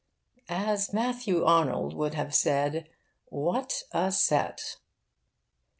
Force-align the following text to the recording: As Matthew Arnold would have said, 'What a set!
As 0.49 0.91
Matthew 0.91 1.43
Arnold 1.43 1.93
would 1.93 2.15
have 2.15 2.33
said, 2.33 2.89
'What 3.29 3.83
a 3.91 4.11
set! 4.11 4.77